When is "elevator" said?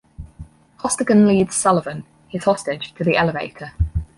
3.17-3.73